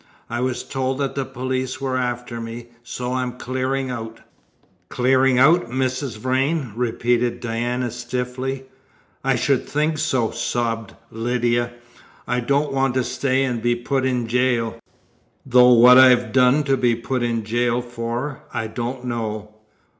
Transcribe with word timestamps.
I 0.31 0.39
was 0.41 0.63
told 0.63 0.97
that 0.97 1.13
the 1.13 1.25
police 1.25 1.79
were 1.79 1.95
after 1.95 2.41
me, 2.41 2.69
so 2.81 3.13
I'm 3.13 3.33
clearing 3.33 3.91
out." 3.91 4.19
"Clearing 4.89 5.37
out, 5.37 5.69
Mrs. 5.69 6.17
Vrain?" 6.17 6.73
repeated 6.75 7.39
Diana, 7.39 7.91
stiffly. 7.91 8.63
"I 9.23 9.35
should 9.35 9.69
think 9.69 9.99
so!" 9.99 10.31
sobbed 10.31 10.95
Lydia. 11.11 11.73
"I 12.27 12.39
don't 12.39 12.73
want 12.73 12.95
to 12.95 13.03
stay 13.03 13.43
and 13.43 13.61
be 13.61 13.75
put 13.75 14.03
in 14.03 14.25
gaol, 14.25 14.79
though 15.45 15.73
what 15.73 15.99
I've 15.99 16.31
done 16.31 16.63
to 16.63 16.77
be 16.77 16.95
put 16.95 17.21
in 17.21 17.43
gaol 17.43 17.83
for, 17.83 18.41
I 18.51 18.65
don't 18.65 19.05
know." 19.05 19.53